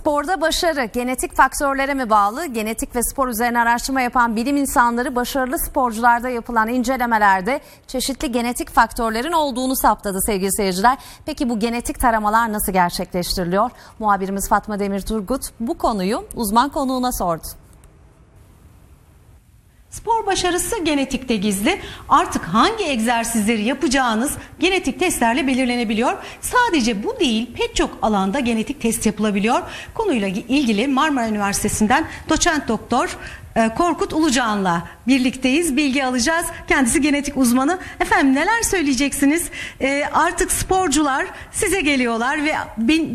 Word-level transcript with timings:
Sporda 0.00 0.40
başarı 0.40 0.84
genetik 0.84 1.36
faktörlere 1.36 1.94
mi 1.94 2.10
bağlı? 2.10 2.46
Genetik 2.46 2.96
ve 2.96 3.02
spor 3.02 3.28
üzerine 3.28 3.60
araştırma 3.60 4.00
yapan 4.00 4.36
bilim 4.36 4.56
insanları 4.56 5.16
başarılı 5.16 5.58
sporcularda 5.58 6.28
yapılan 6.28 6.68
incelemelerde 6.68 7.60
çeşitli 7.86 8.32
genetik 8.32 8.70
faktörlerin 8.70 9.32
olduğunu 9.32 9.76
saptadı 9.76 10.18
sevgili 10.26 10.52
seyirciler. 10.52 10.98
Peki 11.26 11.48
bu 11.48 11.58
genetik 11.58 12.00
taramalar 12.00 12.52
nasıl 12.52 12.72
gerçekleştiriliyor? 12.72 13.70
Muhabirimiz 13.98 14.48
Fatma 14.48 14.78
Demir 14.78 15.00
Turgut 15.00 15.42
bu 15.60 15.78
konuyu 15.78 16.24
uzman 16.34 16.68
konuğuna 16.68 17.12
sordu. 17.12 17.59
Spor 19.90 20.26
başarısı 20.26 20.84
genetikte 20.84 21.36
gizli. 21.36 21.80
Artık 22.08 22.44
hangi 22.44 22.84
egzersizleri 22.84 23.62
yapacağınız 23.62 24.36
genetik 24.60 25.00
testlerle 25.00 25.46
belirlenebiliyor. 25.46 26.12
Sadece 26.40 27.04
bu 27.04 27.20
değil 27.20 27.50
pek 27.54 27.76
çok 27.76 27.98
alanda 28.02 28.40
genetik 28.40 28.80
test 28.80 29.06
yapılabiliyor. 29.06 29.62
Konuyla 29.94 30.28
ilgili 30.28 30.88
Marmara 30.88 31.28
Üniversitesi'nden 31.28 32.04
doçent 32.28 32.68
doktor 32.68 33.16
Korkut 33.76 34.12
Ulucan'la 34.12 34.88
birlikteyiz. 35.06 35.76
Bilgi 35.76 36.04
alacağız. 36.04 36.46
Kendisi 36.68 37.00
genetik 37.00 37.36
uzmanı. 37.36 37.78
Efendim 38.00 38.34
neler 38.34 38.62
söyleyeceksiniz? 38.62 39.50
E, 39.80 40.04
artık 40.12 40.52
sporcular 40.52 41.26
size 41.52 41.80
geliyorlar 41.80 42.44
ve 42.44 42.52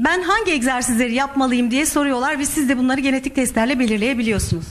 ben 0.05 0.21
hangi 0.21 0.52
egzersizleri 0.52 1.13
yapmalıyım 1.13 1.71
diye 1.71 1.85
soruyorlar 1.85 2.39
ve 2.39 2.45
siz 2.45 2.70
de 2.70 2.77
bunları 2.77 3.02
genetik 3.02 3.35
testlerle 3.35 3.80
belirleyebiliyorsunuz. 3.80 4.66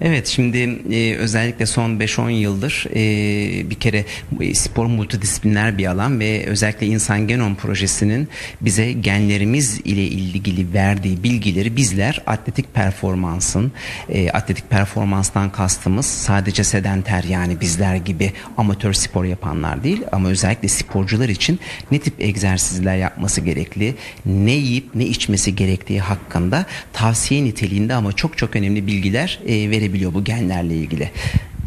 Evet 0.00 0.26
şimdi 0.26 0.58
e, 0.90 1.14
özellikle 1.16 1.66
son 1.66 1.90
5-10 1.90 2.30
yıldır 2.30 2.86
e, 2.90 3.70
bir 3.70 3.74
kere 3.74 4.04
e, 4.40 4.54
spor 4.54 4.86
multidisipliner 4.86 5.78
bir 5.78 5.86
alan 5.86 6.20
ve 6.20 6.46
özellikle 6.46 6.86
insan 6.86 7.28
genom 7.28 7.56
projesinin 7.56 8.28
bize 8.60 8.92
genlerimiz 8.92 9.80
ile 9.84 10.02
ilgili 10.02 10.72
verdiği 10.72 11.22
bilgileri 11.22 11.76
bizler 11.76 12.22
atletik 12.26 12.74
performansın 12.74 13.72
e, 14.08 14.30
atletik 14.30 14.70
performanstan 14.98 15.52
kastımız 15.52 16.06
sadece 16.06 16.64
sedenter 16.64 17.24
yani 17.24 17.60
bizler 17.60 17.96
gibi 17.96 18.32
amatör 18.56 18.92
spor 18.92 19.24
yapanlar 19.24 19.84
değil 19.84 20.02
ama 20.12 20.28
özellikle 20.28 20.68
sporcular 20.68 21.28
için 21.28 21.60
ne 21.90 21.98
tip 21.98 22.20
egzersizler 22.20 22.96
yapması 22.96 23.40
gerekli 23.40 23.94
ne 24.26 24.52
yiyip 24.52 24.94
ne 24.94 25.04
içmesi 25.04 25.56
gerektiği 25.56 26.00
hakkında 26.00 26.66
tavsiye 26.92 27.44
niteliğinde 27.44 27.94
ama 27.94 28.12
çok 28.12 28.38
çok 28.38 28.56
önemli 28.56 28.86
bilgiler 28.86 29.40
e, 29.46 29.58
edilebiliyor 29.88 30.14
bu 30.14 30.24
genlerle 30.24 30.74
ilgili. 30.74 31.10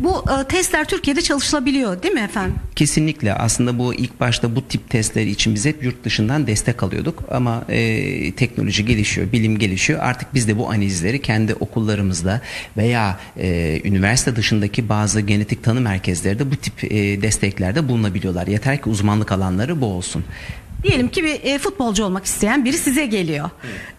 Bu 0.01 0.25
e, 0.41 0.47
testler 0.47 0.85
Türkiye'de 0.85 1.21
çalışılabiliyor 1.21 2.03
değil 2.03 2.13
mi 2.13 2.19
efendim? 2.19 2.55
Kesinlikle 2.75 3.33
aslında 3.33 3.79
bu 3.79 3.93
ilk 3.93 4.19
başta 4.19 4.55
bu 4.55 4.67
tip 4.67 4.89
testler 4.89 5.25
için 5.25 5.55
biz 5.55 5.65
hep 5.65 5.83
yurt 5.83 6.03
dışından 6.03 6.47
destek 6.47 6.83
alıyorduk 6.83 7.23
ama 7.31 7.63
e, 7.69 8.31
teknoloji 8.31 8.85
gelişiyor, 8.85 9.31
bilim 9.31 9.59
gelişiyor. 9.59 9.99
Artık 9.99 10.33
biz 10.33 10.47
de 10.47 10.57
bu 10.57 10.69
analizleri 10.69 11.21
kendi 11.21 11.53
okullarımızda 11.53 12.41
veya 12.77 13.19
e, 13.37 13.81
üniversite 13.83 14.35
dışındaki 14.35 14.89
bazı 14.89 15.21
genetik 15.21 15.63
tanı 15.63 15.81
merkezleri 15.81 16.39
de 16.39 16.51
bu 16.51 16.55
tip 16.55 16.83
e, 16.83 17.21
desteklerde 17.21 17.87
bulunabiliyorlar. 17.87 18.47
Yeter 18.47 18.81
ki 18.81 18.89
uzmanlık 18.89 19.31
alanları 19.31 19.81
bu 19.81 19.85
olsun. 19.85 20.23
Diyelim 20.83 21.09
ki 21.09 21.23
bir 21.23 21.43
e, 21.43 21.59
futbolcu 21.59 22.03
olmak 22.05 22.25
isteyen 22.25 22.65
biri 22.65 22.77
size 22.77 23.05
geliyor. 23.05 23.49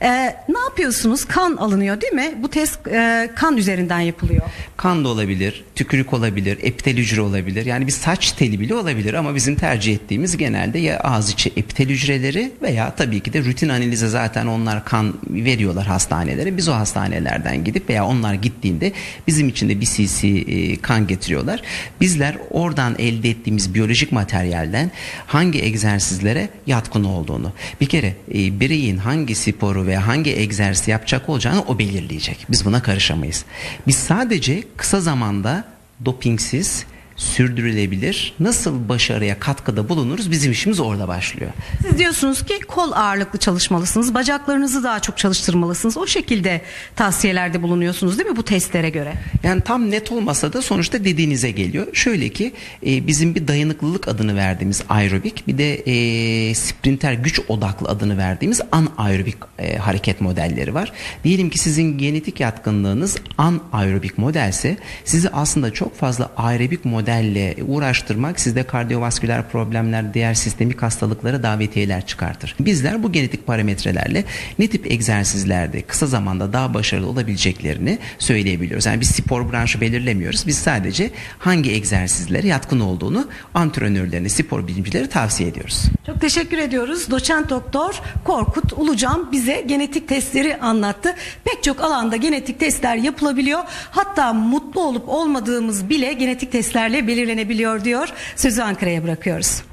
E, 0.03 0.09
ne 0.49 0.59
yapıyorsunuz? 0.69 1.25
Kan 1.25 1.57
alınıyor 1.57 2.01
değil 2.01 2.13
mi? 2.13 2.35
Bu 2.43 2.51
test 2.51 2.87
e, 2.87 3.31
kan 3.35 3.57
üzerinden 3.57 4.01
yapılıyor. 4.01 4.43
Kan 4.77 5.05
da 5.05 5.09
olabilir, 5.09 5.65
tükürük 5.75 6.13
olabilir, 6.13 6.59
epitel 6.63 6.97
hücre 6.97 7.21
olabilir. 7.21 7.67
Yani 7.67 7.87
bir 7.87 7.93
saç 7.93 8.33
teli 8.33 8.61
bile 8.61 8.75
olabilir 8.75 9.15
ama 9.15 9.35
bizim 9.35 9.57
tercih 9.57 9.95
ettiğimiz 9.95 10.37
genelde 10.37 10.79
ya 10.79 11.01
ağız 11.01 11.31
içi 11.31 11.53
epitel 11.57 11.89
hücreleri 11.89 12.53
veya 12.63 12.95
tabii 12.95 13.21
ki 13.21 13.33
de 13.33 13.45
rutin 13.45 13.69
analize 13.69 14.09
zaten 14.09 14.47
onlar 14.47 14.85
kan 14.85 15.15
veriyorlar 15.31 15.87
hastanelere. 15.87 16.57
Biz 16.57 16.69
o 16.69 16.73
hastanelerden 16.73 17.65
gidip 17.65 17.89
veya 17.89 18.07
onlar 18.07 18.35
gittiğinde 18.35 18.93
bizim 19.27 19.49
için 19.49 19.69
de 19.69 19.81
bir 19.81 19.87
cc 19.87 20.29
e, 20.29 20.77
kan 20.77 21.07
getiriyorlar. 21.07 21.63
Bizler 22.01 22.37
oradan 22.51 22.95
elde 22.99 23.31
ettiğimiz 23.31 23.75
biyolojik 23.75 24.13
materyalden 24.13 24.91
hangi 25.27 25.63
egzersizlere 25.63 26.49
yatkın 26.73 27.05
olduğunu. 27.05 27.53
Bir 27.81 27.87
kere 27.87 28.17
e, 28.35 28.61
bireyin 28.61 28.97
hangi 28.97 29.35
sporu 29.35 29.87
ve 29.87 29.97
hangi 29.97 30.37
egzersizi 30.37 30.91
yapacak 30.91 31.29
olacağını 31.29 31.63
o 31.63 31.79
belirleyecek. 31.79 32.47
Biz 32.51 32.65
buna 32.65 32.83
karışamayız. 32.83 33.45
Biz 33.87 33.97
sadece 33.97 34.63
kısa 34.77 35.01
zamanda 35.01 35.65
dopingsiz 36.05 36.87
sürdürülebilir. 37.23 38.35
Nasıl 38.41 38.89
başarıya 38.89 39.39
katkıda 39.41 39.89
bulunuruz 39.89 40.31
bizim 40.31 40.53
işimiz 40.53 40.81
orada 40.81 41.09
başlıyor. 41.09 41.51
Siz 41.83 41.99
diyorsunuz 41.99 42.45
ki 42.45 42.61
kol 42.61 42.93
ağırlıklı 42.93 43.39
çalışmalısınız. 43.39 44.15
Bacaklarınızı 44.15 44.85
daha 44.85 45.01
çok 45.01 45.19
çalıştırmalısınız. 45.19 45.97
O 45.97 46.07
şekilde 46.07 46.61
tavsiyelerde 46.97 47.63
bulunuyorsunuz 47.63 48.19
değil 48.19 48.31
mi 48.31 48.37
bu 48.37 48.43
testlere 48.43 48.91
göre? 48.91 49.15
Yani 49.43 49.61
tam 49.61 49.91
net 49.91 50.13
olmasa 50.13 50.53
da 50.53 50.63
sonuçta 50.63 51.05
dediğinize 51.05 51.51
geliyor. 51.51 51.87
Şöyle 51.93 52.29
ki 52.29 52.53
e, 52.87 53.07
bizim 53.07 53.35
bir 53.35 53.49
dayanıklılık 53.49 54.09
adını 54.09 54.37
verdiğimiz 54.37 54.83
aerobik 54.89 55.47
bir 55.49 55.59
de 55.59 55.75
e, 55.75 56.55
sprinter 56.55 57.13
güç 57.13 57.41
odaklı 57.49 57.89
adını 57.89 58.19
verdiğimiz 58.19 58.61
anaerobik 58.73 59.37
e, 59.59 59.77
hareket 59.77 60.21
modelleri 60.21 60.75
var. 60.75 60.93
Diyelim 61.25 61.51
ki 61.51 61.59
sizin 61.59 61.99
genetik 61.99 62.41
yatkınlığınız 62.41 63.17
anaerobik 63.39 64.19
modelse 64.19 64.77
sizi 65.05 65.29
aslında 65.31 65.73
çok 65.73 65.97
fazla 65.97 66.31
aerobik 66.37 66.85
model 66.85 67.12
modelle 67.13 67.57
uğraştırmak 67.69 68.41
sizde 68.41 68.63
kardiyovasküler 68.63 69.49
problemler, 69.49 70.15
diğer 70.15 70.35
sistemik 70.35 70.83
hastalıklara 70.83 71.43
davetiyeler 71.43 72.07
çıkartır. 72.07 72.57
Bizler 72.61 73.03
bu 73.03 73.13
genetik 73.13 73.47
parametrelerle 73.47 74.25
ne 74.59 74.67
tip 74.69 74.91
egzersizlerde 74.91 75.83
kısa 75.83 76.07
zamanda 76.07 76.53
daha 76.53 76.75
başarılı 76.75 77.07
olabileceklerini 77.07 77.99
söyleyebiliyoruz. 78.19 78.87
Yani 78.87 79.01
biz 79.01 79.09
spor 79.11 79.53
branşı 79.53 79.81
belirlemiyoruz. 79.81 80.47
Biz 80.47 80.59
sadece 80.59 81.11
hangi 81.39 81.73
egzersizlere 81.73 82.47
yatkın 82.47 82.81
olduğunu 82.81 83.29
antrenörlerine, 83.55 84.29
spor 84.29 84.67
bilimcileri 84.67 85.09
tavsiye 85.09 85.49
ediyoruz. 85.49 85.83
Çok 86.07 86.21
teşekkür 86.21 86.59
ediyoruz. 86.59 87.11
Doçent 87.11 87.51
doktor 87.51 88.01
Korkut 88.25 88.73
Ulucan 88.73 89.33
bize 89.33 89.65
genetik 89.67 90.09
testleri 90.09 90.57
anlattı. 90.57 91.15
Pek 91.45 91.63
çok 91.63 91.81
alanda 91.81 92.17
genetik 92.17 92.61
testler 92.61 92.97
yapılabiliyor. 92.97 93.61
Hatta 93.91 94.33
mutlu 94.33 94.81
olup 94.81 95.09
olmadığımız 95.09 95.89
bile 95.89 96.13
genetik 96.13 96.53
testlerle 96.53 96.92
belirlenebiliyor 97.07 97.85
diyor. 97.85 98.09
Sözü 98.37 98.63
Ankara'ya 98.63 99.03
bırakıyoruz. 99.05 99.72